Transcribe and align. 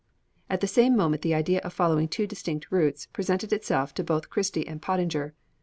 At 0.49 0.61
the 0.61 0.67
same 0.67 0.97
moment 0.97 1.21
the 1.21 1.35
idea 1.35 1.59
of 1.59 1.73
following 1.73 2.07
two 2.07 2.25
distinct 2.25 2.71
routes 2.71 3.05
presented 3.13 3.53
itself 3.53 3.93
to 3.93 4.03
both 4.03 4.31
Christie 4.31 4.67
and 4.67 4.81
Pottinger. 4.81 5.35